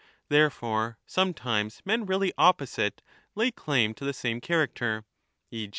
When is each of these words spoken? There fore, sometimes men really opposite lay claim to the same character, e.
There 0.29 0.49
fore, 0.49 0.97
sometimes 1.05 1.83
men 1.85 2.07
really 2.07 2.33
opposite 2.35 3.03
lay 3.35 3.51
claim 3.51 3.93
to 3.93 4.03
the 4.03 4.13
same 4.13 4.41
character, 4.41 5.05
e. 5.51 5.69